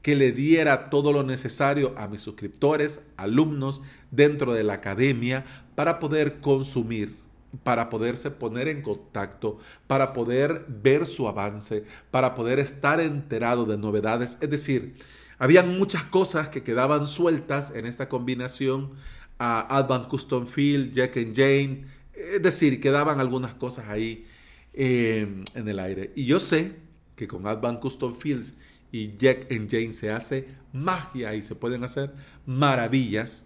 que 0.04 0.14
le 0.14 0.32
diera 0.32 0.90
todo 0.90 1.14
lo 1.14 1.22
necesario 1.22 1.94
a 1.96 2.08
mis 2.08 2.20
suscriptores, 2.20 3.06
alumnos 3.16 3.80
dentro 4.10 4.52
de 4.52 4.62
la 4.62 4.74
academia 4.74 5.46
para 5.74 5.98
poder 5.98 6.40
consumir, 6.40 7.16
para 7.62 7.88
poderse 7.88 8.30
poner 8.30 8.68
en 8.68 8.82
contacto, 8.82 9.58
para 9.86 10.12
poder 10.12 10.66
ver 10.68 11.06
su 11.06 11.26
avance, 11.26 11.86
para 12.10 12.34
poder 12.34 12.58
estar 12.58 13.00
enterado 13.00 13.64
de 13.64 13.78
novedades. 13.78 14.36
Es 14.42 14.50
decir, 14.50 14.96
habían 15.38 15.78
muchas 15.78 16.04
cosas 16.04 16.50
que 16.50 16.62
quedaban 16.62 17.08
sueltas 17.08 17.74
en 17.74 17.86
esta 17.86 18.06
combinación 18.10 18.90
a 19.38 19.74
Advanced 19.74 20.10
Custom 20.10 20.46
Field, 20.46 20.92
Jack 20.92 21.16
and 21.16 21.34
Jane, 21.34 21.84
es 22.12 22.42
decir, 22.42 22.78
quedaban 22.78 23.20
algunas 23.20 23.54
cosas 23.54 23.88
ahí 23.88 24.26
eh, 24.74 25.44
en 25.54 25.66
el 25.66 25.78
aire. 25.78 26.12
Y 26.14 26.26
yo 26.26 26.40
sé 26.40 26.72
que 27.16 27.26
con 27.26 27.46
Advanced 27.46 27.80
Custom 27.80 28.14
Fields 28.14 28.54
y 28.94 29.16
Jack 29.18 29.50
and 29.50 29.68
Jane 29.68 29.92
se 29.92 30.12
hace 30.12 30.46
magia 30.72 31.34
y 31.34 31.42
se 31.42 31.56
pueden 31.56 31.82
hacer 31.82 32.12
maravillas. 32.46 33.44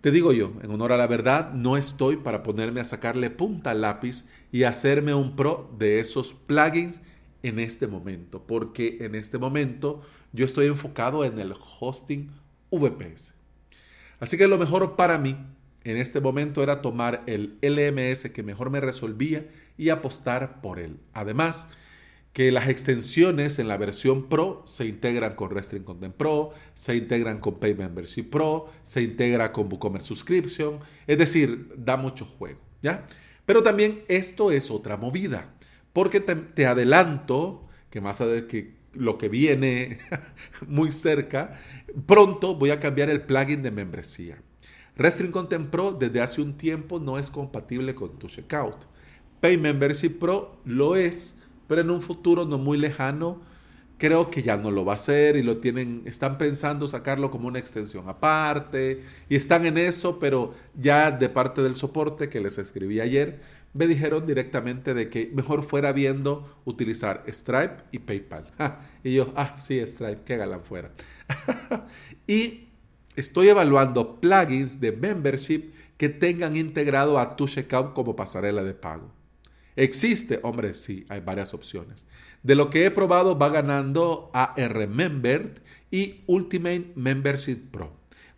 Te 0.00 0.10
digo 0.10 0.32
yo, 0.32 0.54
en 0.62 0.70
honor 0.70 0.92
a 0.92 0.96
la 0.96 1.06
verdad, 1.06 1.52
no 1.52 1.76
estoy 1.76 2.16
para 2.16 2.42
ponerme 2.42 2.80
a 2.80 2.86
sacarle 2.86 3.28
punta 3.28 3.72
al 3.72 3.82
lápiz 3.82 4.24
y 4.50 4.62
hacerme 4.62 5.12
un 5.12 5.36
pro 5.36 5.70
de 5.78 6.00
esos 6.00 6.32
plugins 6.32 7.02
en 7.42 7.58
este 7.58 7.88
momento, 7.88 8.46
porque 8.46 8.96
en 9.02 9.16
este 9.16 9.36
momento 9.36 10.00
yo 10.32 10.46
estoy 10.46 10.68
enfocado 10.68 11.26
en 11.26 11.38
el 11.38 11.52
hosting 11.78 12.30
VPS. 12.70 13.34
Así 14.18 14.38
que 14.38 14.48
lo 14.48 14.56
mejor 14.56 14.96
para 14.96 15.18
mí 15.18 15.36
en 15.84 15.98
este 15.98 16.22
momento 16.22 16.62
era 16.62 16.80
tomar 16.80 17.22
el 17.26 17.58
LMS 17.60 18.30
que 18.30 18.42
mejor 18.42 18.70
me 18.70 18.80
resolvía 18.80 19.46
y 19.76 19.90
apostar 19.90 20.62
por 20.62 20.78
él. 20.78 20.96
Además, 21.12 21.68
que 22.32 22.52
las 22.52 22.68
extensiones 22.68 23.58
en 23.58 23.66
la 23.66 23.76
versión 23.76 24.28
Pro 24.28 24.62
se 24.66 24.86
integran 24.86 25.34
con 25.34 25.50
Restring 25.50 25.82
Content 25.82 26.14
Pro, 26.14 26.52
se 26.74 26.96
integran 26.96 27.40
con 27.40 27.58
Pay 27.58 27.74
Membership 27.74 28.30
Pro, 28.30 28.68
se 28.82 29.02
integra 29.02 29.50
con 29.50 29.66
WooCommerce 29.66 30.08
Subscription, 30.08 30.78
es 31.06 31.18
decir, 31.18 31.72
da 31.76 31.96
mucho 31.96 32.24
juego, 32.24 32.60
¿ya? 32.82 33.06
Pero 33.44 33.62
también 33.62 34.04
esto 34.06 34.52
es 34.52 34.70
otra 34.70 34.96
movida, 34.96 35.54
porque 35.92 36.20
te, 36.20 36.66
adelanto 36.66 37.66
que 37.90 38.00
más 38.00 38.20
de 38.20 38.46
que 38.46 38.76
lo 38.92 39.18
que 39.18 39.28
viene 39.28 39.98
muy 40.68 40.92
cerca, 40.92 41.58
pronto 42.06 42.54
voy 42.54 42.70
a 42.70 42.78
cambiar 42.78 43.10
el 43.10 43.22
plugin 43.22 43.62
de 43.62 43.72
membresía. 43.72 44.40
Restring 44.94 45.32
Content 45.32 45.70
Pro 45.70 45.92
desde 45.92 46.20
hace 46.20 46.42
un 46.42 46.56
tiempo 46.56 47.00
no 47.00 47.18
es 47.18 47.28
compatible 47.28 47.94
con 47.94 48.18
tu 48.20 48.28
checkout. 48.28 48.86
Pay 49.40 49.56
Membership 49.56 50.20
Pro 50.20 50.60
lo 50.64 50.94
es, 50.94 51.39
pero 51.70 51.82
en 51.82 51.90
un 51.90 52.02
futuro 52.02 52.44
no 52.44 52.58
muy 52.58 52.76
lejano 52.76 53.40
creo 53.96 54.28
que 54.28 54.42
ya 54.42 54.56
no 54.56 54.72
lo 54.72 54.84
va 54.84 54.94
a 54.94 54.94
hacer 54.96 55.36
y 55.36 55.42
lo 55.44 55.58
tienen, 55.58 56.02
están 56.04 56.36
pensando 56.36 56.88
sacarlo 56.88 57.30
como 57.30 57.46
una 57.46 57.60
extensión 57.60 58.08
aparte 58.08 59.04
y 59.28 59.36
están 59.36 59.64
en 59.66 59.78
eso, 59.78 60.18
pero 60.18 60.52
ya 60.74 61.12
de 61.12 61.28
parte 61.28 61.62
del 61.62 61.76
soporte 61.76 62.28
que 62.28 62.40
les 62.40 62.58
escribí 62.58 62.98
ayer, 63.00 63.40
me 63.72 63.86
dijeron 63.86 64.26
directamente 64.26 64.94
de 64.94 65.08
que 65.10 65.30
mejor 65.32 65.62
fuera 65.62 65.92
viendo 65.92 66.60
utilizar 66.64 67.22
Stripe 67.28 67.84
y 67.92 68.00
PayPal. 68.00 68.50
y 69.04 69.14
yo, 69.14 69.32
ah, 69.36 69.56
sí, 69.56 69.78
Stripe, 69.86 70.22
que 70.24 70.38
galán 70.38 70.64
fuera. 70.64 70.90
y 72.26 72.66
estoy 73.14 73.48
evaluando 73.48 74.20
plugins 74.20 74.80
de 74.80 74.90
membership 74.90 75.72
que 75.96 76.08
tengan 76.08 76.56
integrado 76.56 77.16
a 77.16 77.36
tu 77.36 77.46
checkout 77.46 77.92
como 77.92 78.16
pasarela 78.16 78.64
de 78.64 78.74
pago. 78.74 79.19
¿Existe? 79.80 80.40
Hombre, 80.42 80.74
sí, 80.74 81.06
hay 81.08 81.22
varias 81.22 81.54
opciones. 81.54 82.04
De 82.42 82.54
lo 82.54 82.68
que 82.68 82.84
he 82.84 82.90
probado 82.90 83.38
va 83.38 83.48
ganando 83.48 84.30
AR 84.34 84.86
Member 84.86 85.62
y 85.90 86.20
Ultimate 86.26 86.92
Membership 86.96 87.70
Pro. 87.70 87.90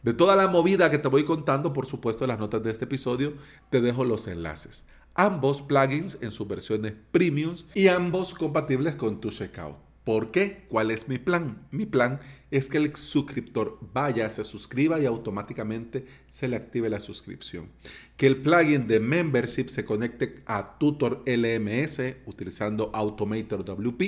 De 0.05 0.15
toda 0.15 0.37
la 0.37 0.47
movida 0.47 0.89
que 0.89 0.99
te 0.99 1.09
voy 1.09 1.25
contando, 1.25 1.73
por 1.73 1.87
supuesto, 1.87 2.23
en 2.23 2.29
las 2.29 2.39
notas 2.39 2.63
de 2.63 2.71
este 2.71 2.85
episodio, 2.85 3.35
te 3.71 3.81
dejo 3.81 4.05
los 4.05 4.29
enlaces. 4.29 4.87
Ambos 5.17 5.63
plugins 5.63 6.19
en 6.23 6.31
sus 6.31 6.47
versiones 6.47 6.95
premiums 7.11 7.67
y 7.75 7.89
ambos 7.89 8.35
compatibles 8.35 8.95
con 8.95 9.21
tu 9.21 9.31
checkout. 9.31 9.92
¿Por 10.05 10.33
qué? 10.33 10.65
¿Cuál 10.69 10.91
es 10.91 11.09
mi 11.09 11.19
plan? 11.19 11.69
Mi 11.71 11.87
plan 11.87 12.19
es 12.51 12.69
que 12.69 12.79
el 12.79 12.95
suscriptor 12.97 13.79
vaya, 13.95 14.29
se 14.31 14.43
suscriba 14.43 14.99
y 14.99 15.07
automáticamente 15.07 16.07
se 16.27 16.49
le 16.49 16.57
active 16.57 16.91
la 16.91 16.99
suscripción. 16.99 17.69
Que 18.17 18.27
el 18.27 18.39
plugin 18.39 18.89
de 18.89 18.99
membership 18.99 19.69
se 19.69 19.85
conecte 19.85 20.43
a 20.47 20.77
Tutor 20.79 21.23
LMS 21.25 22.01
utilizando 22.27 22.91
Automator 22.93 23.65
WP 23.65 24.03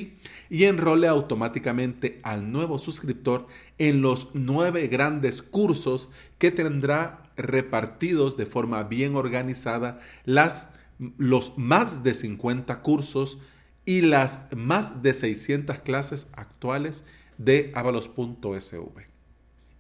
y 0.50 0.64
enrole 0.64 1.06
automáticamente 1.06 2.18
al 2.24 2.50
nuevo 2.50 2.78
suscriptor 2.78 3.46
en 3.78 4.02
los 4.02 4.30
nueve 4.34 4.88
grandes 4.88 5.42
cursos 5.42 6.10
que 6.38 6.50
tendrá 6.50 7.30
repartidos 7.36 8.36
de 8.36 8.46
forma 8.46 8.82
bien 8.82 9.14
organizada 9.14 10.00
las 10.24 10.74
los 11.18 11.58
más 11.58 12.04
de 12.04 12.14
50 12.14 12.80
cursos 12.82 13.38
y 13.84 14.00
las 14.00 14.48
más 14.54 15.02
de 15.02 15.12
600 15.12 15.80
clases 15.80 16.28
actuales 16.32 17.04
de 17.38 17.72
avalos.sv. 17.74 19.06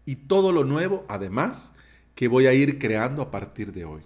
Y 0.06 0.16
todo 0.16 0.52
lo 0.52 0.64
nuevo, 0.64 1.04
además, 1.08 1.72
que 2.14 2.28
voy 2.28 2.46
a 2.46 2.54
ir 2.54 2.78
creando 2.78 3.22
a 3.22 3.30
partir 3.30 3.72
de 3.72 3.84
hoy. 3.84 4.02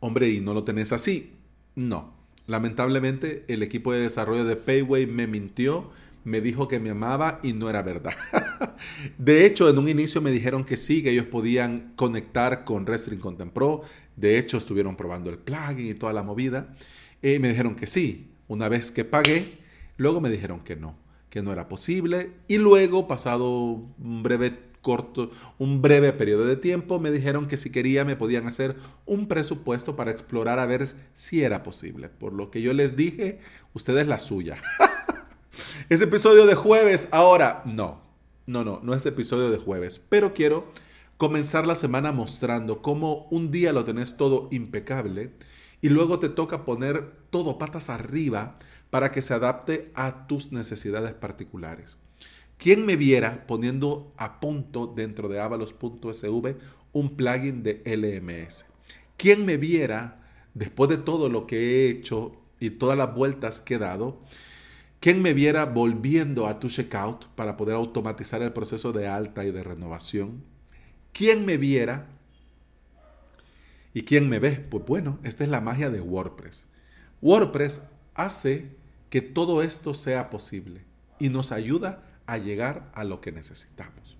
Hombre, 0.00 0.28
¿y 0.30 0.40
no 0.40 0.54
lo 0.54 0.64
tenés 0.64 0.92
así? 0.92 1.32
No. 1.74 2.14
Lamentablemente, 2.46 3.44
el 3.48 3.62
equipo 3.62 3.92
de 3.92 4.00
desarrollo 4.00 4.44
de 4.44 4.56
Payway 4.56 5.06
me 5.06 5.26
mintió, 5.26 5.90
me 6.24 6.40
dijo 6.40 6.68
que 6.68 6.78
me 6.78 6.90
amaba 6.90 7.40
y 7.42 7.52
no 7.52 7.68
era 7.68 7.82
verdad. 7.82 8.14
de 9.18 9.44
hecho, 9.44 9.68
en 9.68 9.78
un 9.78 9.88
inicio 9.88 10.22
me 10.22 10.30
dijeron 10.30 10.64
que 10.64 10.76
sí, 10.76 11.02
que 11.02 11.10
ellos 11.10 11.26
podían 11.26 11.92
conectar 11.96 12.64
con 12.64 12.86
Restring 12.86 13.20
Content 13.20 13.52
Pro. 13.52 13.82
De 14.16 14.38
hecho, 14.38 14.56
estuvieron 14.56 14.96
probando 14.96 15.30
el 15.30 15.38
plugin 15.38 15.88
y 15.88 15.94
toda 15.94 16.12
la 16.12 16.22
movida. 16.22 16.74
Eh, 17.22 17.38
me 17.38 17.48
dijeron 17.48 17.74
que 17.74 17.86
sí. 17.86 18.30
Una 18.46 18.68
vez 18.68 18.90
que 18.90 19.04
pagué, 19.04 19.58
luego 19.96 20.20
me 20.20 20.30
dijeron 20.30 20.60
que 20.60 20.76
no, 20.76 20.96
que 21.30 21.42
no 21.42 21.52
era 21.52 21.68
posible. 21.68 22.32
Y 22.48 22.58
luego, 22.58 23.06
pasado 23.06 23.50
un 23.50 24.22
breve 24.22 24.68
corto, 24.80 25.30
un 25.58 25.82
breve 25.82 26.12
periodo 26.12 26.46
de 26.46 26.56
tiempo, 26.56 26.98
me 26.98 27.10
dijeron 27.10 27.48
que 27.48 27.56
si 27.56 27.70
quería 27.70 28.04
me 28.04 28.16
podían 28.16 28.46
hacer 28.46 28.76
un 29.04 29.28
presupuesto 29.28 29.96
para 29.96 30.10
explorar 30.10 30.58
a 30.58 30.66
ver 30.66 30.86
si 31.12 31.42
era 31.42 31.62
posible. 31.62 32.08
Por 32.08 32.32
lo 32.32 32.50
que 32.50 32.62
yo 32.62 32.72
les 32.72 32.96
dije, 32.96 33.40
ustedes 33.74 34.06
la 34.06 34.18
suya. 34.18 34.56
Ese 35.88 36.04
episodio 36.04 36.46
de 36.46 36.54
jueves, 36.54 37.08
ahora, 37.10 37.62
no, 37.66 38.00
no, 38.46 38.64
no, 38.64 38.80
no 38.82 38.94
es 38.94 39.04
episodio 39.04 39.50
de 39.50 39.58
jueves, 39.58 39.98
pero 40.08 40.32
quiero 40.32 40.72
comenzar 41.18 41.66
la 41.66 41.74
semana 41.74 42.12
mostrando 42.12 42.80
cómo 42.80 43.26
un 43.30 43.50
día 43.50 43.72
lo 43.72 43.84
tenés 43.84 44.16
todo 44.16 44.48
impecable 44.52 45.32
y 45.80 45.88
luego 45.88 46.18
te 46.18 46.28
toca 46.28 46.64
poner 46.64 47.12
todo 47.30 47.58
patas 47.58 47.90
arriba 47.90 48.58
para 48.90 49.12
que 49.12 49.22
se 49.22 49.34
adapte 49.34 49.90
a 49.94 50.26
tus 50.26 50.52
necesidades 50.52 51.12
particulares. 51.12 51.96
¿Quién 52.56 52.84
me 52.84 52.96
viera 52.96 53.46
poniendo 53.46 54.12
a 54.16 54.40
punto 54.40 54.86
dentro 54.88 55.28
de 55.28 55.40
avalos.sv 55.40 56.56
un 56.92 57.16
plugin 57.16 57.62
de 57.62 57.82
LMS? 57.84 58.66
¿Quién 59.16 59.44
me 59.44 59.56
viera, 59.56 60.20
después 60.54 60.90
de 60.90 60.96
todo 60.96 61.28
lo 61.28 61.46
que 61.46 61.56
he 61.58 61.90
hecho 61.90 62.32
y 62.58 62.70
todas 62.70 62.98
las 62.98 63.14
vueltas 63.14 63.60
que 63.60 63.74
he 63.74 63.78
dado, 63.78 64.20
quién 64.98 65.22
me 65.22 65.34
viera 65.34 65.66
volviendo 65.66 66.48
a 66.48 66.58
tu 66.58 66.68
checkout 66.68 67.26
para 67.36 67.56
poder 67.56 67.76
automatizar 67.76 68.42
el 68.42 68.52
proceso 68.52 68.92
de 68.92 69.06
alta 69.06 69.44
y 69.44 69.52
de 69.52 69.62
renovación? 69.62 70.42
¿Quién 71.12 71.46
me 71.46 71.58
viera? 71.58 72.08
¿Y 73.94 74.02
quién 74.02 74.28
me 74.28 74.38
ve? 74.38 74.52
Pues 74.52 74.84
bueno, 74.84 75.18
esta 75.22 75.44
es 75.44 75.50
la 75.50 75.60
magia 75.60 75.90
de 75.90 76.00
WordPress. 76.00 76.66
WordPress 77.20 77.82
hace 78.14 78.76
que 79.10 79.22
todo 79.22 79.62
esto 79.62 79.94
sea 79.94 80.30
posible 80.30 80.84
y 81.18 81.30
nos 81.30 81.52
ayuda 81.52 82.04
a 82.26 82.38
llegar 82.38 82.90
a 82.94 83.04
lo 83.04 83.20
que 83.20 83.32
necesitamos. 83.32 84.18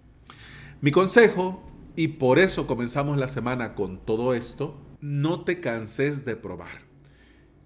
Mi 0.81 0.91
consejo, 0.91 1.63
y 1.97 2.09
por 2.09 2.39
eso 2.39 2.67
comenzamos 2.67 3.19
la 3.19 3.29
semana 3.29 3.75
con 3.75 4.05
todo 4.05 4.35
esto, 4.35 4.81
no 5.01 5.45
te 5.45 5.61
canses 5.61 6.25
de 6.25 6.37
probar. 6.37 6.88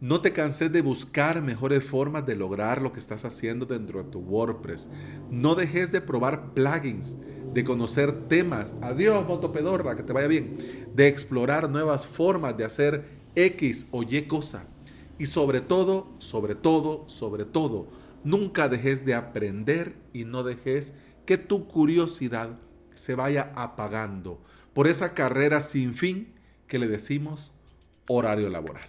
No 0.02 0.20
te 0.20 0.32
canses 0.32 0.72
de 0.72 0.82
buscar 0.82 1.40
mejores 1.42 1.84
formas 1.84 2.26
de 2.26 2.34
lograr 2.34 2.82
lo 2.82 2.90
que 2.90 2.98
estás 2.98 3.24
haciendo 3.24 3.66
dentro 3.66 4.02
de 4.02 4.10
tu 4.10 4.18
WordPress. 4.18 4.88
No 5.30 5.54
dejes 5.54 5.92
de 5.92 6.00
probar 6.00 6.54
plugins, 6.54 7.16
de 7.54 7.62
conocer 7.62 8.26
temas. 8.26 8.74
Adiós, 8.82 9.24
motopedorra, 9.28 9.94
que 9.94 10.02
te 10.02 10.12
vaya 10.12 10.26
bien. 10.26 10.90
De 10.92 11.06
explorar 11.06 11.70
nuevas 11.70 12.04
formas 12.04 12.56
de 12.56 12.64
hacer 12.64 13.04
X 13.36 13.86
o 13.92 14.02
Y 14.02 14.22
cosa. 14.22 14.66
Y 15.20 15.26
sobre 15.26 15.60
todo, 15.60 16.08
sobre 16.18 16.56
todo, 16.56 17.04
sobre 17.06 17.44
todo, 17.44 17.86
Nunca 18.24 18.68
dejes 18.68 19.04
de 19.04 19.14
aprender 19.14 19.96
y 20.12 20.24
no 20.24 20.44
dejes 20.44 20.92
que 21.26 21.38
tu 21.38 21.66
curiosidad 21.66 22.58
se 22.94 23.16
vaya 23.16 23.52
apagando 23.56 24.40
por 24.74 24.86
esa 24.86 25.12
carrera 25.12 25.60
sin 25.60 25.94
fin 25.94 26.32
que 26.68 26.78
le 26.78 26.86
decimos 26.86 27.52
horario 28.08 28.48
laboral. 28.48 28.88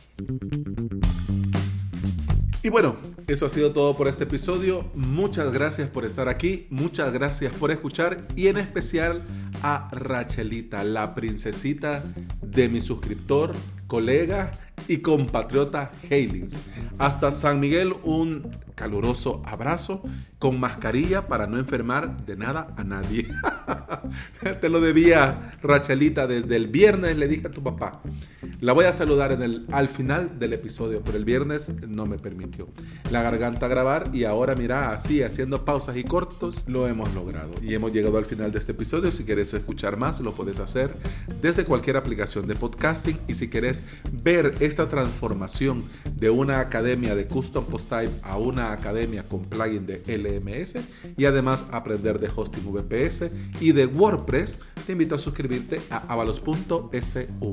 Y 2.66 2.70
bueno, 2.70 2.96
eso 3.28 3.46
ha 3.46 3.50
sido 3.50 3.74
todo 3.74 3.98
por 3.98 4.08
este 4.08 4.24
episodio. 4.24 4.90
Muchas 4.96 5.52
gracias 5.52 5.90
por 5.90 6.06
estar 6.06 6.30
aquí, 6.30 6.66
muchas 6.70 7.12
gracias 7.12 7.54
por 7.54 7.72
escuchar 7.72 8.26
y 8.38 8.48
en 8.48 8.58
especial 8.58 9.22
a 9.62 9.90
Rachelita, 9.92 10.84
la 10.86 11.14
princesita 11.14 12.04
de 12.42 12.70
mi 12.70 12.80
suscriptor, 12.80 13.54
colega 13.88 14.54
y 14.88 15.00
compatriota 15.00 15.92
Hailings. 16.10 16.54
Hasta 16.98 17.34
San 17.34 17.60
Miguel, 17.60 17.96
un 18.04 18.50
caluroso 18.76 19.42
abrazo 19.46 20.04
con 20.40 20.60
mascarilla 20.60 21.28
para 21.28 21.48
no 21.48 21.58
enfermar 21.58 22.26
de 22.26 22.36
nada 22.36 22.74
a 22.78 22.84
nadie. 22.84 23.28
Te 24.62 24.70
lo 24.70 24.82
debía 24.82 25.54
Rachelita 25.62 26.28
desde 26.28 26.56
el 26.56 26.68
viernes, 26.68 27.18
le 27.18 27.28
dije 27.28 27.48
a 27.48 27.52
tu 27.52 27.64
papá. 27.64 28.02
La 28.60 28.74
voy 28.74 28.86
a 28.86 28.94
saludar 28.94 29.32
en 29.32 29.42
el, 29.42 29.66
al 29.72 29.90
final 29.90 30.40
del 30.40 30.54
episodio, 30.54 31.02
pero 31.04 31.18
el 31.18 31.26
viernes 31.26 31.72
no 31.88 32.06
me 32.06 32.18
permitió 32.18 32.68
la 33.10 33.22
garganta 33.22 33.68
grabar 33.68 34.10
y 34.14 34.24
ahora 34.24 34.56
mira, 34.56 34.92
así 34.92 35.22
haciendo 35.22 35.66
pausas 35.66 35.96
y 35.98 36.04
cortos, 36.04 36.66
lo 36.68 36.88
hemos 36.88 37.14
logrado. 37.14 37.54
Y 37.62 37.74
hemos 37.74 37.94
llegado 37.94 38.18
al 38.18 38.26
final 38.26 38.52
de 38.52 38.60
este 38.60 38.72
episodio. 38.72 39.12
Si 39.12 39.24
quieres 39.24 39.54
escuchar 39.54 39.98
más, 39.98 40.20
lo 40.20 40.34
puedes 40.34 40.60
hacer 40.60 40.92
desde 41.42 41.66
cualquier 41.66 41.98
aplicación 41.98 42.48
de 42.48 42.56
podcasting 42.56 43.20
y 43.28 43.36
si 43.36 43.50
quieres 43.50 43.84
ver 44.12 44.56
esta 44.60 44.90
transformación 44.90 45.84
de 46.16 46.30
una 46.30 46.60
academia 46.60 47.16
de 47.16 47.26
custom 47.28 47.66
post 47.66 47.90
type 47.90 48.14
a 48.24 48.38
una 48.38 48.73
academia 48.74 49.24
con 49.24 49.46
plugin 49.46 49.86
de 49.86 50.04
LMS 50.08 50.78
y 51.18 51.26
además 51.26 51.66
aprender 51.72 52.20
de 52.20 52.30
hosting 52.34 52.64
VPS 52.66 53.32
y 53.60 53.72
de 53.72 53.86
WordPress, 53.86 54.60
te 54.86 54.94
invito 54.94 55.16
a 55.16 55.20
suscribirte 55.20 55.82
a 55.90 55.98
avalos.sv. 56.12 57.52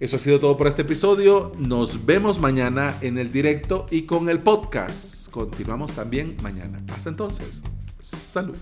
Eso 0.00 0.16
ha 0.16 0.20
sido 0.20 0.38
todo 0.38 0.56
por 0.56 0.68
este 0.68 0.82
episodio. 0.82 1.52
Nos 1.58 2.06
vemos 2.06 2.38
mañana 2.38 2.96
en 3.00 3.18
el 3.18 3.32
directo 3.32 3.86
y 3.90 4.02
con 4.02 4.28
el 4.28 4.38
podcast. 4.38 5.28
Continuamos 5.30 5.92
también 5.92 6.36
mañana. 6.40 6.80
Hasta 6.94 7.10
entonces. 7.10 7.62
Salud. 7.98 8.56